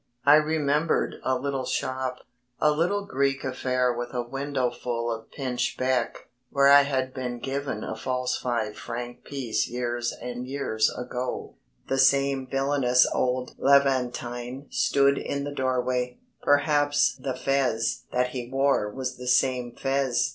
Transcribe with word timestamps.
I 0.25 0.33
remembered 0.37 1.17
a 1.23 1.37
little 1.37 1.67
shop 1.67 2.21
a 2.59 2.71
little 2.71 3.05
Greek 3.05 3.43
affair 3.43 3.93
with 3.93 4.15
a 4.15 4.23
windowful 4.23 5.11
of 5.13 5.29
pinch 5.29 5.77
beck 5.77 6.27
where 6.49 6.69
I 6.69 6.81
had 6.81 7.13
been 7.13 7.37
given 7.37 7.83
a 7.83 7.95
false 7.95 8.35
five 8.35 8.75
franc 8.77 9.23
piece 9.23 9.67
years 9.67 10.11
and 10.11 10.47
years 10.47 10.89
ago. 10.91 11.53
The 11.87 11.99
same 11.99 12.47
villainous 12.47 13.05
old 13.13 13.53
Levantine 13.59 14.65
stood 14.71 15.19
in 15.19 15.43
the 15.43 15.53
doorway, 15.53 16.17
perhaps 16.41 17.13
the 17.15 17.35
fez 17.35 18.05
that 18.11 18.29
he 18.29 18.49
wore 18.49 18.89
was 18.89 19.17
the 19.17 19.27
same 19.27 19.71
fez. 19.75 20.29